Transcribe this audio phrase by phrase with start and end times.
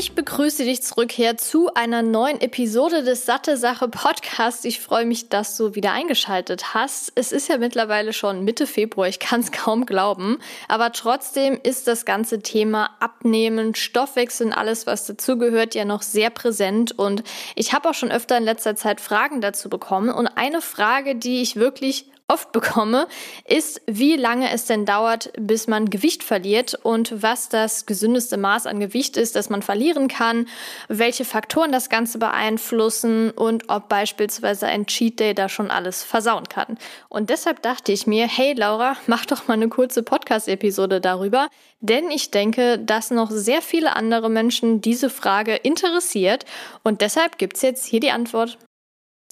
[0.00, 4.64] Ich begrüße dich zurück her zu einer neuen Episode des Satte Sache Podcasts.
[4.64, 7.12] Ich freue mich, dass du wieder eingeschaltet hast.
[7.16, 10.38] Es ist ja mittlerweile schon Mitte Februar, ich kann es kaum glauben.
[10.68, 16.30] Aber trotzdem ist das ganze Thema Abnehmen, Stoffwechsel und alles, was dazugehört, ja noch sehr
[16.30, 16.98] präsent.
[16.98, 17.22] Und
[17.54, 20.08] ich habe auch schon öfter in letzter Zeit Fragen dazu bekommen.
[20.08, 23.08] Und eine Frage, die ich wirklich oft bekomme,
[23.44, 28.66] ist, wie lange es denn dauert, bis man Gewicht verliert und was das gesündeste Maß
[28.66, 30.46] an Gewicht ist, das man verlieren kann,
[30.88, 36.48] welche Faktoren das Ganze beeinflussen und ob beispielsweise ein Cheat Day da schon alles versauen
[36.48, 36.78] kann.
[37.08, 41.48] Und deshalb dachte ich mir, hey Laura, mach doch mal eine kurze Podcast-Episode darüber,
[41.80, 46.44] denn ich denke, dass noch sehr viele andere Menschen diese Frage interessiert
[46.84, 48.58] und deshalb gibt's jetzt hier die Antwort.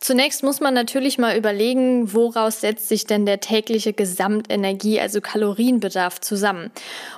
[0.01, 6.21] Zunächst muss man natürlich mal überlegen, woraus setzt sich denn der tägliche Gesamtenergie, also Kalorienbedarf
[6.21, 6.71] zusammen.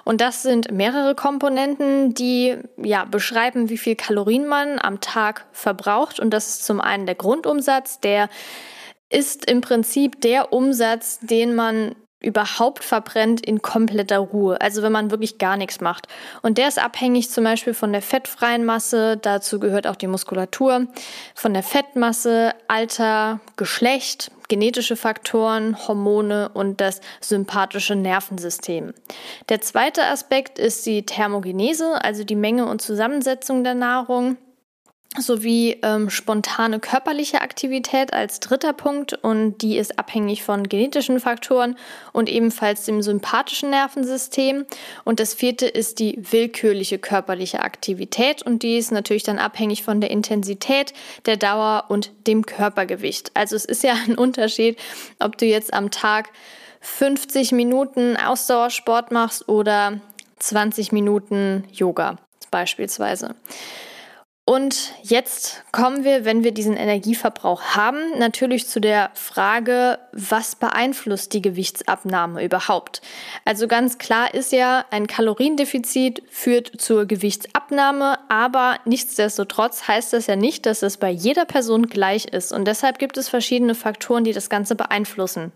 [0.04, 6.20] Und das sind mehrere Komponenten, die ja beschreiben, wie viel Kalorien man am Tag verbraucht.
[6.20, 8.30] Und das ist zum einen der Grundumsatz, der
[9.10, 14.60] ist im Prinzip der Umsatz, den man überhaupt verbrennt in kompletter Ruhe.
[14.60, 16.06] Also wenn man wirklich gar nichts macht.
[16.42, 20.86] Und der ist abhängig zum Beispiel von der fettfreien Masse, dazu gehört auch die Muskulatur,
[21.34, 28.92] von der Fettmasse, Alter, Geschlecht, genetische Faktoren, Hormone und das sympathische Nervensystem.
[29.48, 34.36] Der zweite Aspekt ist die Thermogenese, also die Menge und Zusammensetzung der Nahrung
[35.18, 41.76] sowie ähm, spontane körperliche Aktivität als dritter Punkt und die ist abhängig von genetischen Faktoren
[42.12, 44.66] und ebenfalls dem sympathischen Nervensystem
[45.04, 50.00] und das vierte ist die willkürliche körperliche Aktivität und die ist natürlich dann abhängig von
[50.00, 50.92] der Intensität,
[51.26, 53.32] der Dauer und dem Körpergewicht.
[53.34, 54.78] Also es ist ja ein Unterschied,
[55.18, 56.30] ob du jetzt am Tag
[56.82, 60.00] 50 Minuten Ausdauersport machst oder
[60.38, 62.16] 20 Minuten Yoga
[62.52, 63.34] beispielsweise.
[64.50, 71.34] Und jetzt kommen wir, wenn wir diesen Energieverbrauch haben, natürlich zu der Frage, was beeinflusst
[71.34, 73.00] die Gewichtsabnahme überhaupt?
[73.44, 80.34] Also ganz klar ist ja, ein Kaloriendefizit führt zur Gewichtsabnahme, aber nichtsdestotrotz heißt das ja
[80.34, 82.52] nicht, dass es bei jeder Person gleich ist.
[82.52, 85.52] Und deshalb gibt es verschiedene Faktoren, die das Ganze beeinflussen.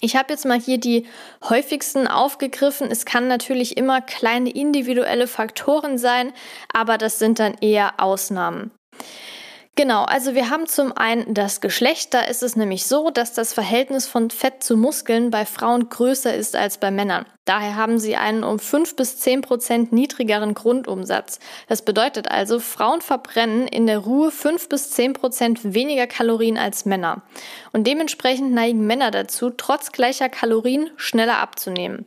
[0.00, 1.06] Ich habe jetzt mal hier die
[1.48, 2.90] häufigsten aufgegriffen.
[2.90, 6.32] Es kann natürlich immer kleine individuelle Faktoren sein,
[6.72, 8.70] aber das sind dann eher Ausnahmen.
[9.76, 12.12] Genau, also wir haben zum einen das Geschlecht.
[12.12, 16.34] Da ist es nämlich so, dass das Verhältnis von Fett zu Muskeln bei Frauen größer
[16.34, 17.24] ist als bei Männern.
[17.44, 21.38] Daher haben sie einen um 5 bis 10 Prozent niedrigeren Grundumsatz.
[21.68, 26.84] Das bedeutet also, Frauen verbrennen in der Ruhe 5 bis 10 Prozent weniger Kalorien als
[26.84, 27.22] Männer.
[27.72, 32.06] Und dementsprechend neigen Männer dazu, trotz gleicher Kalorien schneller abzunehmen.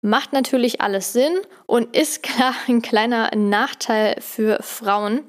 [0.00, 1.34] Macht natürlich alles Sinn
[1.66, 5.22] und ist klar ein kleiner Nachteil für Frauen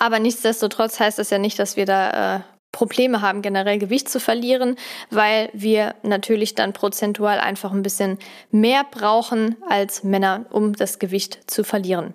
[0.00, 2.40] aber nichtsdestotrotz heißt das ja nicht, dass wir da äh,
[2.72, 4.76] Probleme haben, generell Gewicht zu verlieren,
[5.10, 8.18] weil wir natürlich dann prozentual einfach ein bisschen
[8.50, 12.14] mehr brauchen als Männer, um das Gewicht zu verlieren.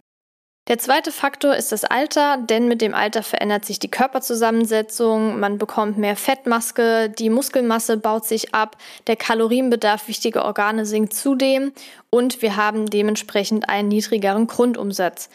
[0.67, 5.59] Der zweite Faktor ist das Alter, denn mit dem Alter verändert sich die Körperzusammensetzung, man
[5.59, 8.75] bekommt mehr Fettmaske, die Muskelmasse baut sich ab,
[9.05, 11.71] der Kalorienbedarf wichtiger Organe sinkt zudem
[12.09, 15.29] und wir haben dementsprechend einen niedrigeren Grundumsatz.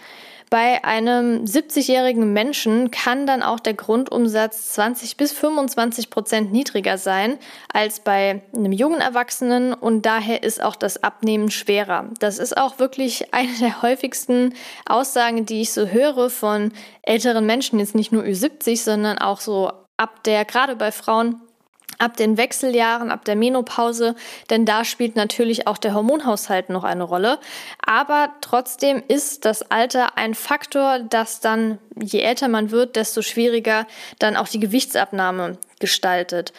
[0.50, 7.38] Bei einem 70-jährigen Menschen kann dann auch der Grundumsatz 20 bis 25 Prozent niedriger sein
[7.72, 12.10] als bei einem jungen Erwachsenen und daher ist auch das Abnehmen schwerer.
[12.18, 14.54] Das ist auch wirklich eine der häufigsten
[14.86, 16.72] Aussagen, die ich so höre von
[17.02, 21.40] älteren Menschen, jetzt nicht nur Ü70, sondern auch so ab der, gerade bei Frauen,
[22.00, 24.14] ab den Wechseljahren, ab der Menopause,
[24.48, 27.38] denn da spielt natürlich auch der Hormonhaushalt noch eine Rolle.
[27.84, 33.86] Aber trotzdem ist das Alter ein Faktor, das dann, je älter man wird, desto schwieriger
[34.18, 36.52] dann auch die Gewichtsabnahme gestaltet.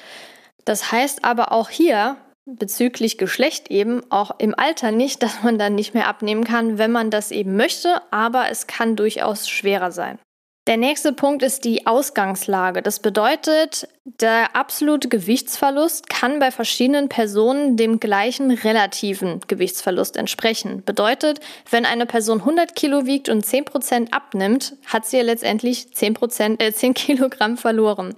[0.65, 5.75] Das heißt aber auch hier, bezüglich Geschlecht eben auch im Alter nicht, dass man dann
[5.75, 10.19] nicht mehr abnehmen kann, wenn man das eben möchte, aber es kann durchaus schwerer sein.
[10.67, 12.83] Der nächste Punkt ist die Ausgangslage.
[12.83, 20.83] Das bedeutet, der absolute Gewichtsverlust kann bei verschiedenen Personen dem gleichen relativen Gewichtsverlust entsprechen.
[20.85, 21.39] Bedeutet,
[21.71, 26.13] wenn eine Person 100 Kilo wiegt und 10 Prozent abnimmt, hat sie ja letztendlich 10,
[26.13, 28.13] Prozent, äh, 10 Kilogramm verloren.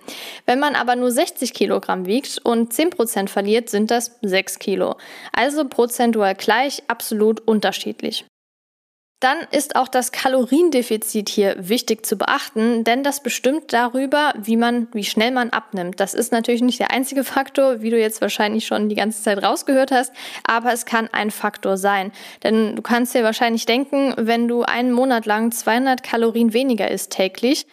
[0.45, 4.97] Wenn man aber nur 60 Kilogramm wiegt und 10 Prozent verliert, sind das 6 Kilo.
[5.31, 8.25] Also prozentual gleich, absolut unterschiedlich.
[9.23, 14.89] Dann ist auch das Kaloriendefizit hier wichtig zu beachten, denn das bestimmt darüber, wie man,
[14.91, 16.01] wie schnell man abnimmt.
[16.01, 19.41] Das ist natürlich nicht der einzige Faktor, wie du jetzt wahrscheinlich schon die ganze Zeit
[19.41, 20.11] rausgehört hast,
[20.45, 22.11] aber es kann ein Faktor sein.
[22.43, 27.13] Denn du kannst dir wahrscheinlich denken, wenn du einen Monat lang 200 Kalorien weniger isst
[27.13, 27.65] täglich,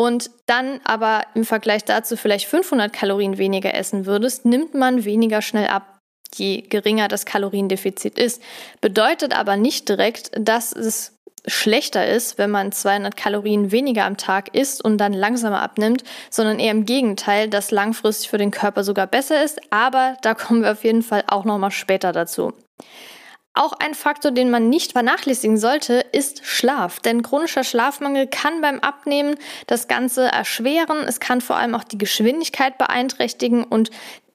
[0.00, 5.42] und dann aber im Vergleich dazu vielleicht 500 Kalorien weniger essen würdest, nimmt man weniger
[5.42, 5.89] schnell ab
[6.34, 8.42] je geringer das Kaloriendefizit ist.
[8.80, 11.12] Bedeutet aber nicht direkt, dass es
[11.46, 16.58] schlechter ist, wenn man 200 Kalorien weniger am Tag isst und dann langsamer abnimmt, sondern
[16.58, 19.60] eher im Gegenteil, dass langfristig für den Körper sogar besser ist.
[19.70, 22.52] Aber da kommen wir auf jeden Fall auch nochmal später dazu.
[23.52, 27.00] Auch ein Faktor, den man nicht vernachlässigen sollte, ist Schlaf.
[27.00, 29.34] Denn chronischer Schlafmangel kann beim Abnehmen
[29.66, 30.98] das Ganze erschweren.
[30.98, 33.90] Es kann vor allem auch die Geschwindigkeit beeinträchtigen und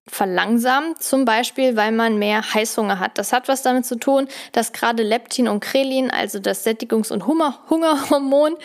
[0.07, 3.18] verlangsamt, zum Beispiel, weil man mehr Heißhunger hat.
[3.18, 7.25] Das hat was damit zu tun, dass gerade Leptin und Krelin, also das Sättigungs- und
[7.25, 8.56] Hungerhormon,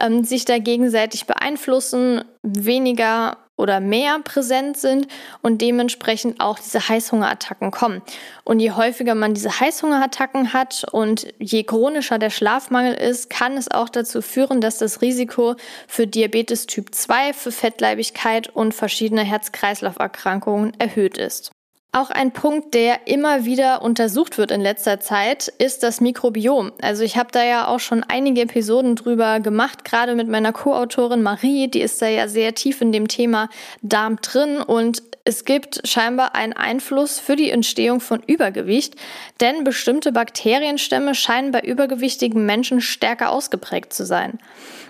[0.00, 5.06] ähm, sich da gegenseitig beeinflussen, weniger oder mehr präsent sind
[5.42, 8.02] und dementsprechend auch diese Heißhungerattacken kommen.
[8.44, 13.70] Und je häufiger man diese Heißhungerattacken hat und je chronischer der Schlafmangel ist, kann es
[13.70, 15.54] auch dazu führen, dass das Risiko
[15.86, 21.52] für Diabetes Typ 2, für Fettleibigkeit und verschiedene Herz-Kreislauf-Erkrankungen erhöht ist.
[21.92, 26.70] Auch ein Punkt, der immer wieder untersucht wird in letzter Zeit, ist das Mikrobiom.
[26.80, 31.20] Also ich habe da ja auch schon einige Episoden drüber gemacht, gerade mit meiner Co-Autorin
[31.20, 33.48] Marie, die ist da ja sehr tief in dem Thema
[33.82, 38.94] Darm drin und es gibt scheinbar einen Einfluss für die Entstehung von Übergewicht,
[39.40, 44.38] denn bestimmte Bakterienstämme scheinen bei übergewichtigen Menschen stärker ausgeprägt zu sein.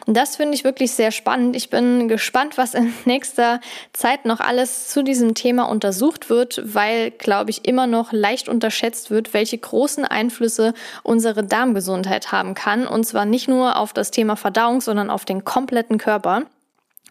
[0.07, 1.57] Und das finde ich wirklich sehr spannend.
[1.57, 3.61] Ich bin gespannt, was in nächster
[3.93, 9.11] Zeit noch alles zu diesem Thema untersucht wird, weil, glaube ich, immer noch leicht unterschätzt
[9.11, 12.87] wird, welche großen Einflüsse unsere Darmgesundheit haben kann.
[12.87, 16.43] Und zwar nicht nur auf das Thema Verdauung, sondern auf den kompletten Körper.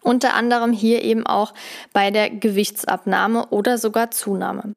[0.02, 1.52] Unter anderem hier eben auch
[1.92, 4.74] bei der Gewichtsabnahme oder sogar Zunahme.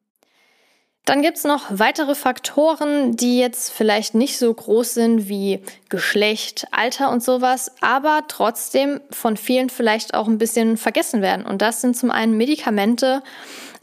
[1.04, 5.60] Dann gibt's noch weitere Faktoren, die jetzt vielleicht nicht so groß sind wie
[5.90, 11.44] Geschlecht, Alter und sowas, aber trotzdem von vielen vielleicht auch ein bisschen vergessen werden.
[11.44, 13.22] Und das sind zum einen Medikamente.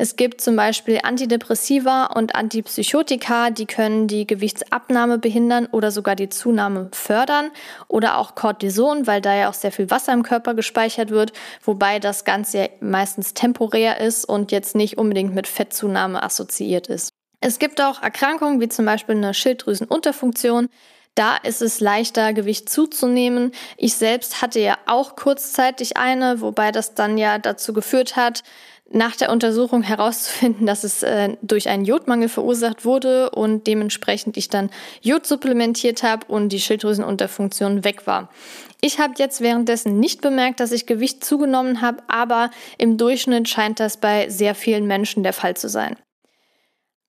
[0.02, 6.28] Es gibt zum Beispiel Antidepressiva und Antipsychotika, die können die Gewichtsabnahme behindern oder sogar die
[6.28, 7.52] Zunahme fördern.
[7.88, 11.34] Oder auch Cortison, weil da ja auch sehr viel Wasser im Körper gespeichert wird,
[11.64, 17.14] wobei das Ganze ja meistens temporär ist und jetzt nicht unbedingt mit Fettzunahme assoziiert ist.
[17.40, 20.70] Es gibt auch Erkrankungen wie zum Beispiel eine Schilddrüsenunterfunktion.
[21.14, 23.52] Da ist es leichter, Gewicht zuzunehmen.
[23.78, 28.42] Ich selbst hatte ja auch kurzzeitig eine, wobei das dann ja dazu geführt hat,
[28.94, 34.50] nach der Untersuchung herauszufinden, dass es äh, durch einen Jodmangel verursacht wurde und dementsprechend ich
[34.50, 34.70] dann
[35.02, 38.30] Jod supplementiert habe und die Schilddrüsenunterfunktion weg war.
[38.82, 43.80] Ich habe jetzt währenddessen nicht bemerkt, dass ich Gewicht zugenommen habe, aber im Durchschnitt scheint
[43.80, 45.96] das bei sehr vielen Menschen der Fall zu sein.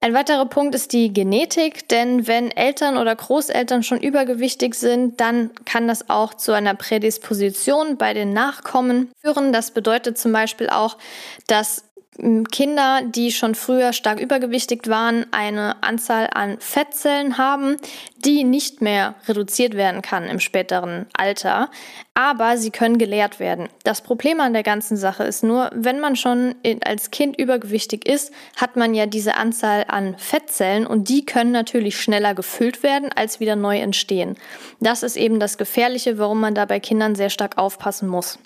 [0.04, 5.50] Ein weiterer Punkt ist die Genetik, denn wenn Eltern oder Großeltern schon übergewichtig sind, dann
[5.64, 9.52] kann das auch zu einer Prädisposition bei den Nachkommen führen.
[9.52, 10.98] Das bedeutet zum Beispiel auch,
[11.46, 11.84] dass
[12.18, 17.78] Kinder, die schon früher stark übergewichtig waren, eine Anzahl an Fettzellen haben,
[18.18, 21.70] die nicht mehr reduziert werden kann im späteren Alter,
[22.12, 23.70] aber sie können gelehrt werden.
[23.84, 26.54] Das Problem an der ganzen Sache ist nur, wenn man schon
[26.84, 31.98] als Kind übergewichtig ist, hat man ja diese Anzahl an Fettzellen und die können natürlich
[31.98, 34.36] schneller gefüllt werden, als wieder neu entstehen.
[34.80, 38.38] Das ist eben das Gefährliche, warum man da bei Kindern sehr stark aufpassen muss.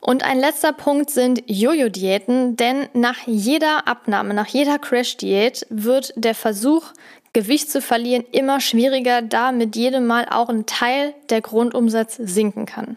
[0.00, 6.34] Und ein letzter Punkt sind Jojo-Diäten, denn nach jeder Abnahme, nach jeder Crash-Diät wird der
[6.34, 6.92] Versuch,
[7.32, 12.66] Gewicht zu verlieren, immer schwieriger, da mit jedem Mal auch ein Teil der Grundumsatz sinken
[12.66, 12.96] kann.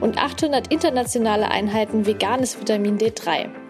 [0.00, 3.69] und 800 internationale Einheiten veganes Vitamin D3.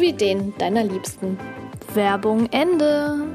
[0.09, 1.37] den deiner Liebsten.
[1.93, 3.27] Werbung Ende.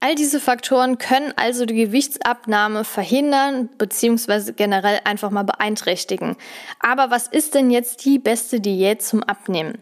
[0.00, 4.52] All diese Faktoren können also die Gewichtsabnahme verhindern bzw.
[4.52, 6.36] generell einfach mal beeinträchtigen.
[6.80, 9.78] Aber was ist denn jetzt die beste Diät zum Abnehmen?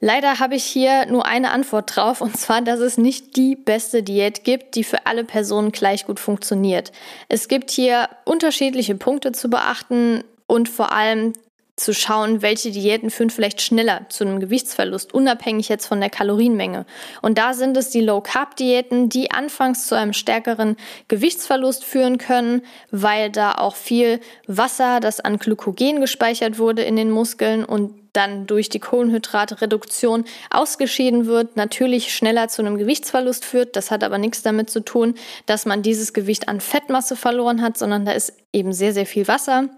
[0.00, 4.02] Leider habe ich hier nur eine Antwort drauf, und zwar, dass es nicht die beste
[4.02, 6.90] Diät gibt, die für alle Personen gleich gut funktioniert.
[7.28, 11.34] Es gibt hier unterschiedliche Punkte zu beachten und vor allem
[11.82, 16.86] zu schauen, welche Diäten führen vielleicht schneller zu einem Gewichtsverlust, unabhängig jetzt von der Kalorienmenge.
[17.20, 20.76] Und da sind es die Low-Carb-Diäten, die anfangs zu einem stärkeren
[21.08, 27.10] Gewichtsverlust führen können, weil da auch viel Wasser, das an Glykogen gespeichert wurde in den
[27.10, 33.74] Muskeln und dann durch die Kohlenhydratreduktion ausgeschieden wird, natürlich schneller zu einem Gewichtsverlust führt.
[33.74, 35.14] Das hat aber nichts damit zu tun,
[35.46, 39.28] dass man dieses Gewicht an Fettmasse verloren hat, sondern da ist eben sehr, sehr viel
[39.28, 39.70] Wasser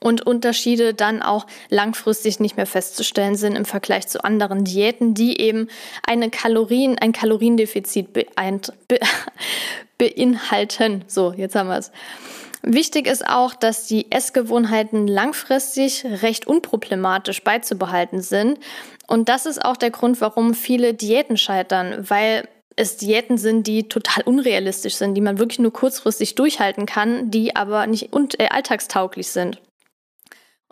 [0.00, 5.40] und Unterschiede dann auch langfristig nicht mehr festzustellen sind im Vergleich zu anderen Diäten, die
[5.40, 5.68] eben
[6.06, 8.98] eine Kalorien, ein Kaloriendefizit beeint, be,
[9.98, 11.04] beinhalten.
[11.06, 11.92] So, jetzt haben wir es.
[12.62, 18.60] Wichtig ist auch, dass die Essgewohnheiten langfristig recht unproblematisch beizubehalten sind.
[19.08, 23.88] Und das ist auch der Grund, warum viele Diäten scheitern, weil es Diäten sind, die
[23.88, 29.28] total unrealistisch sind, die man wirklich nur kurzfristig durchhalten kann, die aber nicht äh, alltagstauglich
[29.28, 29.60] sind.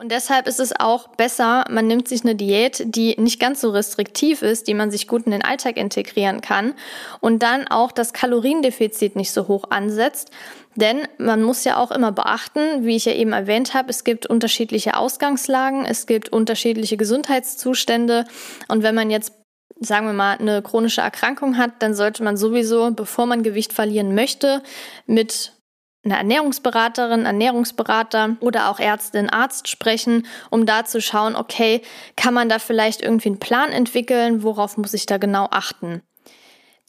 [0.01, 3.69] Und deshalb ist es auch besser, man nimmt sich eine Diät, die nicht ganz so
[3.69, 6.73] restriktiv ist, die man sich gut in den Alltag integrieren kann
[7.21, 10.31] und dann auch das Kaloriendefizit nicht so hoch ansetzt.
[10.75, 14.25] Denn man muss ja auch immer beachten, wie ich ja eben erwähnt habe, es gibt
[14.25, 18.25] unterschiedliche Ausgangslagen, es gibt unterschiedliche Gesundheitszustände
[18.69, 19.35] und wenn man jetzt
[19.83, 24.15] sagen wir mal, eine chronische Erkrankung hat, dann sollte man sowieso, bevor man Gewicht verlieren
[24.15, 24.63] möchte,
[25.07, 25.53] mit
[26.05, 31.83] eine Ernährungsberaterin, Ernährungsberater oder auch Ärztin, Arzt sprechen, um da zu schauen, okay,
[32.17, 36.03] kann man da vielleicht irgendwie einen Plan entwickeln, worauf muss ich da genau achten?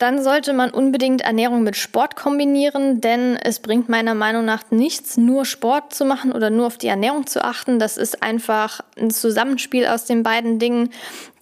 [0.01, 5.15] Dann sollte man unbedingt Ernährung mit Sport kombinieren, denn es bringt meiner Meinung nach nichts,
[5.15, 7.77] nur Sport zu machen oder nur auf die Ernährung zu achten.
[7.77, 10.89] Das ist einfach ein Zusammenspiel aus den beiden Dingen,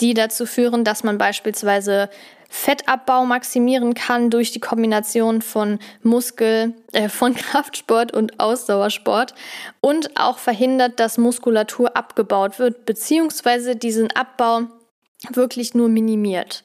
[0.01, 2.09] die dazu führen, dass man beispielsweise
[2.50, 9.36] Fettabbau maximieren kann durch die Kombination von Muskel, äh, von Kraftsport und Ausdauersport
[9.79, 14.63] und auch verhindert, dass Muskulatur abgebaut wird, beziehungsweise diesen Abbau
[15.32, 16.63] wirklich nur minimiert.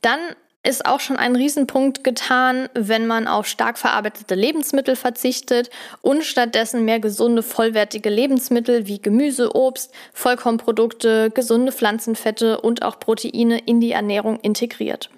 [0.00, 0.20] Dann
[0.62, 5.70] ist auch schon ein Riesenpunkt getan, wenn man auf stark verarbeitete Lebensmittel verzichtet
[6.02, 13.58] und stattdessen mehr gesunde, vollwertige Lebensmittel wie Gemüse, Obst, Vollkornprodukte, gesunde Pflanzenfette und auch Proteine
[13.58, 15.08] in die Ernährung integriert.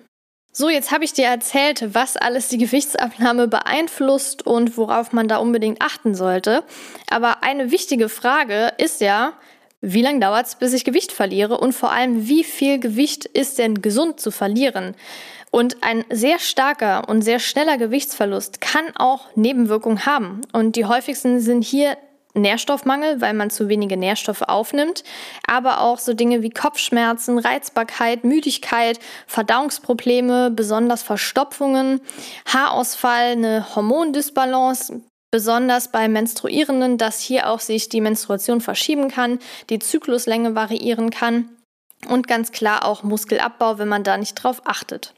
[0.58, 5.36] So, jetzt habe ich dir erzählt, was alles die Gewichtsabnahme beeinflusst und worauf man da
[5.36, 6.64] unbedingt achten sollte.
[7.08, 9.34] Aber eine wichtige Frage ist ja,
[9.82, 13.60] wie lange dauert es, bis ich Gewicht verliere und vor allem, wie viel Gewicht ist
[13.60, 14.96] denn gesund zu verlieren?
[15.52, 20.40] Und ein sehr starker und sehr schneller Gewichtsverlust kann auch Nebenwirkungen haben.
[20.52, 21.96] Und die häufigsten sind hier
[22.38, 25.04] Nährstoffmangel, weil man zu wenige Nährstoffe aufnimmt,
[25.46, 32.00] aber auch so Dinge wie Kopfschmerzen, Reizbarkeit, Müdigkeit, Verdauungsprobleme, besonders Verstopfungen,
[32.46, 39.78] Haarausfall, eine Hormondisbalance, Besonders bei Menstruierenden, dass hier auch sich die Menstruation verschieben kann, die
[39.78, 41.50] Zykluslänge variieren kann
[42.08, 45.12] und ganz klar auch Muskelabbau, wenn man da nicht drauf achtet.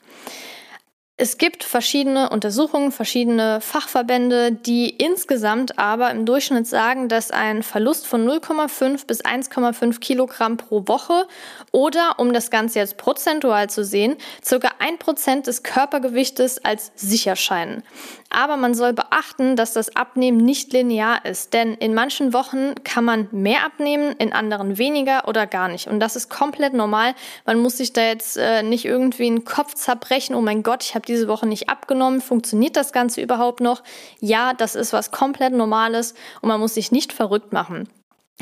[1.22, 8.06] Es gibt verschiedene Untersuchungen, verschiedene Fachverbände, die insgesamt aber im Durchschnitt sagen, dass ein Verlust
[8.06, 11.26] von 0,5 bis 1,5 Kilogramm pro Woche
[11.72, 17.36] oder, um das Ganze jetzt prozentual zu sehen, circa ein Prozent des Körpergewichtes als sicher
[17.36, 17.82] scheinen.
[18.30, 23.04] Aber man soll beachten, dass das Abnehmen nicht linear ist, denn in manchen Wochen kann
[23.04, 25.88] man mehr abnehmen, in anderen weniger oder gar nicht.
[25.88, 27.14] Und das ist komplett normal.
[27.44, 30.94] Man muss sich da jetzt äh, nicht irgendwie einen Kopf zerbrechen, oh mein Gott, ich
[30.94, 33.82] habe diese Woche nicht abgenommen, funktioniert das Ganze überhaupt noch?
[34.20, 37.88] Ja, das ist was komplett Normales und man muss sich nicht verrückt machen.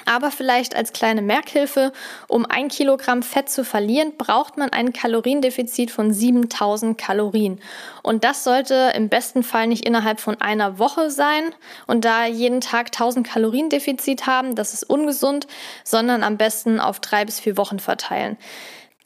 [0.05, 1.93] Aber vielleicht als kleine Merkhilfe,
[2.29, 7.61] um ein Kilogramm Fett zu verlieren, braucht man ein Kaloriendefizit von 7000 Kalorien.
[8.03, 11.53] Und das sollte im besten Fall nicht innerhalb von einer Woche sein
[11.87, 15.47] und da jeden Tag 1000 Kaloriendefizit haben, das ist ungesund,
[15.85, 18.37] sondern am besten auf drei bis vier Wochen verteilen.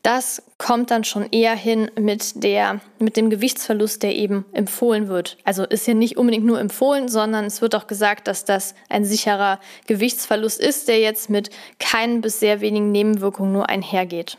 [0.03, 5.39] Das kommt dann schon eher hin mit der, mit dem Gewichtsverlust, der eben empfohlen wird.
[5.45, 9.05] Also ist ja nicht unbedingt nur empfohlen, sondern es wird auch gesagt, dass das ein
[9.05, 14.39] sicherer Gewichtsverlust ist, der jetzt mit keinen bis sehr wenigen Nebenwirkungen nur einhergeht.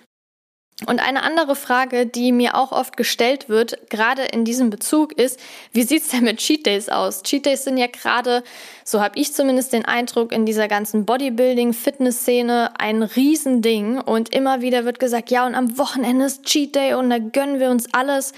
[0.87, 5.39] Und eine andere Frage, die mir auch oft gestellt wird, gerade in diesem Bezug, ist,
[5.71, 7.21] wie sieht's denn mit Cheat Days aus?
[7.23, 8.43] Cheat Days sind ja gerade,
[8.83, 13.99] so habe ich zumindest den Eindruck, in dieser ganzen Bodybuilding-Fitness-Szene ein Riesending.
[13.99, 17.59] Und immer wieder wird gesagt, ja, und am Wochenende ist Cheat Day und da gönnen
[17.59, 18.33] wir uns alles.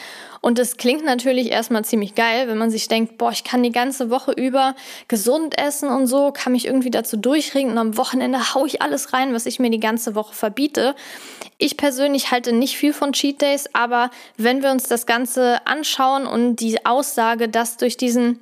[0.45, 3.71] Und das klingt natürlich erstmal ziemlich geil, wenn man sich denkt, boah, ich kann die
[3.71, 4.75] ganze Woche über
[5.07, 9.11] gesund essen und so, kann mich irgendwie dazu durchringen und am Wochenende hau ich alles
[9.11, 10.93] rein, was ich mir die ganze Woche verbiete.
[11.57, 16.27] Ich persönlich halte nicht viel von Cheat Days, aber wenn wir uns das Ganze anschauen
[16.27, 18.39] und die Aussage, dass durch diesen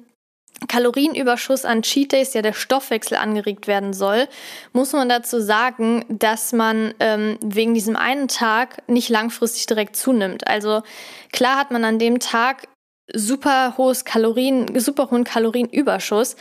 [0.68, 4.28] Kalorienüberschuss an Cheat Days ja der Stoffwechsel angeregt werden soll,
[4.72, 10.48] muss man dazu sagen, dass man ähm, wegen diesem einen Tag nicht langfristig direkt zunimmt.
[10.48, 10.84] Also
[11.32, 12.68] klar hat man an dem Tag
[13.12, 16.36] super hohes Kalorien, super hohen Kalorienüberschuss,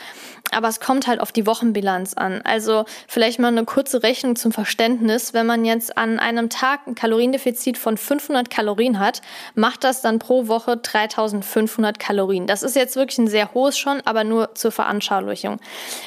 [0.52, 2.40] aber es kommt halt auf die Wochenbilanz an.
[2.44, 5.35] Also vielleicht mal eine kurze Rechnung zum Verständnis.
[5.35, 9.23] Wenn man jetzt an einem Tag ein Kaloriendefizit von 500 Kalorien hat,
[9.54, 12.47] macht das dann pro Woche 3500 Kalorien.
[12.47, 15.59] Das ist jetzt wirklich ein sehr hohes schon, aber nur zur Veranschaulichung.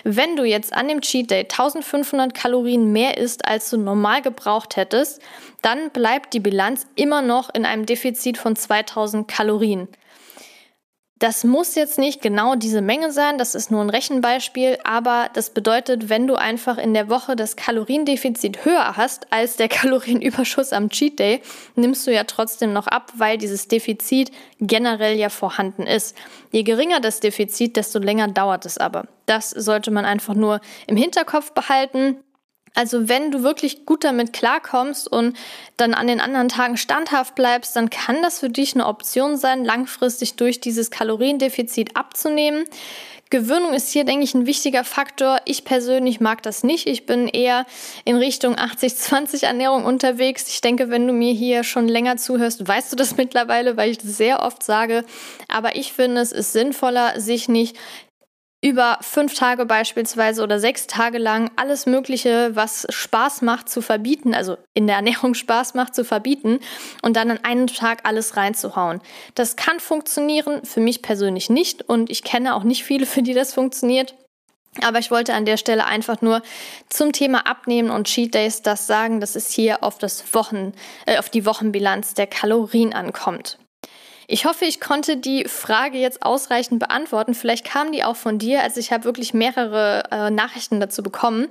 [0.04, 4.76] Wenn du jetzt an dem Cheat Day 1500 Kalorien mehr isst, als du normal gebraucht
[4.76, 5.22] hättest,
[5.62, 9.88] dann bleibt die Bilanz immer noch in einem Defizit von 2000 Kalorien.
[11.18, 15.50] Das muss jetzt nicht genau diese Menge sein, das ist nur ein Rechenbeispiel, aber das
[15.50, 20.90] bedeutet, wenn du einfach in der Woche das Kaloriendefizit höher hast als der Kalorienüberschuss am
[20.90, 21.42] Cheat Day,
[21.76, 26.18] nimmst du ja trotzdem noch ab, weil dieses Defizit generell ja vorhanden ist.
[26.52, 29.08] Je geringer das Defizit, desto länger dauert es aber.
[29.26, 32.18] Das sollte man einfach nur im Hinterkopf behalten.
[32.76, 35.36] Also wenn du wirklich gut damit klarkommst und
[35.78, 39.64] dann an den anderen Tagen standhaft bleibst, dann kann das für dich eine Option sein,
[39.64, 42.66] langfristig durch dieses Kaloriendefizit abzunehmen.
[43.32, 45.40] Gewöhnung ist hier, denke ich, ein wichtiger Faktor.
[45.46, 46.86] Ich persönlich mag das nicht.
[46.86, 47.66] Ich bin eher
[48.04, 50.48] in Richtung 80-20 Ernährung unterwegs.
[50.48, 53.98] Ich denke, wenn du mir hier schon länger zuhörst, weißt du das mittlerweile, weil ich
[53.98, 55.04] das sehr oft sage.
[55.48, 57.76] Aber ich finde, es ist sinnvoller, sich nicht
[58.66, 64.34] über fünf Tage beispielsweise oder sechs Tage lang alles Mögliche, was Spaß macht, zu verbieten,
[64.34, 66.60] also in der Ernährung Spaß macht, zu verbieten
[67.04, 69.02] und dann an einem Tag alles reinzuhauen.
[69.36, 73.36] Das kann funktionieren, für mich persönlich nicht und ich kenne auch nicht viele, für die
[73.36, 74.16] das funktioniert.
[74.82, 76.42] Aber ich wollte an der Stelle einfach nur
[76.90, 80.74] zum Thema Abnehmen und Cheat Days das sagen, dass es hier auf das Wochen,
[81.06, 83.60] äh, auf die Wochenbilanz der Kalorien ankommt.
[84.28, 87.34] Ich hoffe, ich konnte die Frage jetzt ausreichend beantworten.
[87.34, 88.64] Vielleicht kam die auch von dir.
[88.64, 91.48] Also ich habe wirklich mehrere äh, Nachrichten dazu bekommen.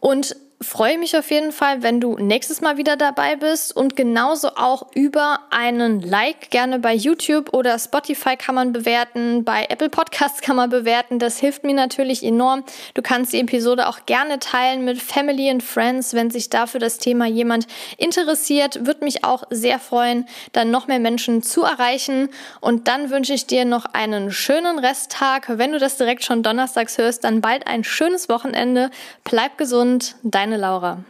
[0.00, 4.48] Und freue mich auf jeden Fall, wenn du nächstes Mal wieder dabei bist und genauso
[4.56, 10.40] auch über einen Like gerne bei YouTube oder Spotify kann man bewerten, bei Apple Podcasts
[10.42, 11.18] kann man bewerten.
[11.18, 12.64] Das hilft mir natürlich enorm.
[12.94, 16.98] Du kannst die Episode auch gerne teilen mit Family and Friends, wenn sich dafür das
[16.98, 17.66] Thema jemand
[17.98, 18.86] interessiert.
[18.86, 22.30] Würde mich auch sehr freuen, dann noch mehr Menschen zu erreichen.
[22.60, 25.58] Und dann wünsche ich dir noch einen schönen Resttag.
[25.58, 28.90] Wenn du das direkt schon donnerstags hörst, dann bald ein schönes Wochenende.
[29.24, 30.16] Bleib gesund.
[30.22, 31.04] Dein Deine Laura.